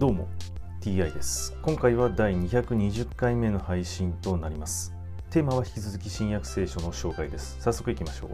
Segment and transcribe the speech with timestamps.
[0.00, 0.28] どうも
[0.80, 1.54] TI です。
[1.60, 4.94] 今回は第220回目の配信となります。
[5.28, 7.58] テーマは引き続き新約聖書の紹介です。
[7.60, 8.30] 早速いきましょう。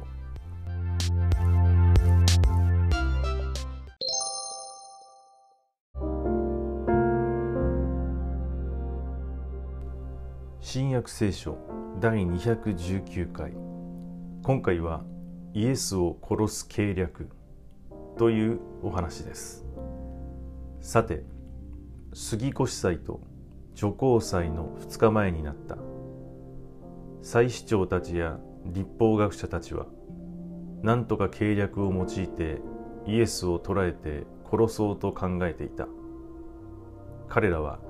[10.60, 11.58] 新約聖書
[11.98, 13.54] 第219回。
[14.44, 15.02] 今回は
[15.52, 17.28] イエスを殺す計略
[18.16, 19.66] というお話です。
[20.80, 21.24] さて
[22.18, 23.20] 杉越祭と
[23.74, 25.76] 女皇祭の2日前になった
[27.20, 29.84] 祭司長たちや立法学者たちは
[30.82, 32.62] 何とか計略を用いて
[33.06, 35.88] イエスを捕らえて殺そうと考えていた
[37.28, 37.80] 彼らは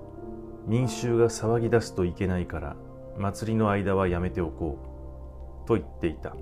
[0.66, 2.76] 民衆が騒ぎ出すといけないから
[3.16, 6.34] 祭りの間はやめておこうと言っていた。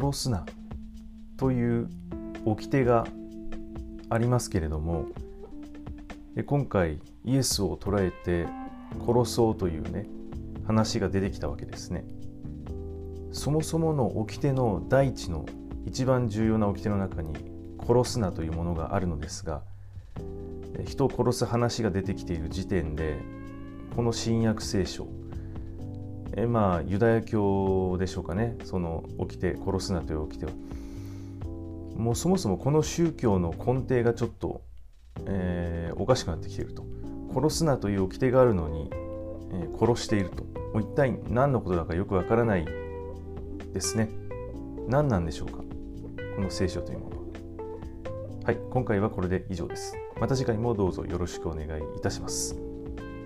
[0.00, 0.46] 殺すな。
[1.36, 1.88] という
[2.44, 3.06] 掟が
[4.10, 5.06] ありますけれども
[6.46, 8.46] 今回イエスを捕らえて
[9.06, 10.06] 殺そうというね
[10.66, 12.04] 話が出てきたわけですね。
[13.32, 15.46] そもそもの掟の第一の
[15.84, 17.34] 一番重要な掟の中に
[17.86, 19.62] 殺すなというものがあるのですが
[20.86, 23.18] 人を殺す話が出てきている時点で
[23.94, 25.06] この新約聖書
[26.40, 28.56] えまあユダヤ教でしょうかね。
[28.64, 30.52] その起きて殺すなという起きては。
[31.96, 34.62] もうそもそもこの宗教の根底がちょっと、
[35.26, 36.86] えー、おかしくなってきていると。
[37.34, 38.88] 殺すなという掟があるのに、
[39.52, 40.44] えー、殺していると。
[40.72, 42.64] もう一体何のことだかよくわからない
[43.74, 44.08] ですね。
[44.86, 45.58] 何なんでしょうか。
[46.36, 47.22] この聖書というものは。
[48.44, 49.96] はい今回はこれで以上です。
[50.20, 52.56] また次回もどうぞよろしくお願いいたします。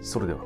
[0.01, 0.41] それでは。